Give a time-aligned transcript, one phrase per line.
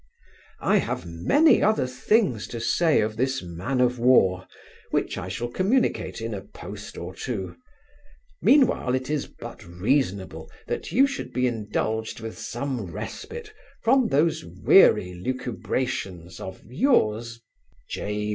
[0.61, 4.47] I have many other things to say of this man of war,
[4.89, 7.55] which I shall communicate in a post or two;
[8.41, 13.53] mean while, it is but reasonable that you should be indulged with some respite
[13.83, 17.39] from those weary lucubrations of Yours,
[17.87, 18.29] J.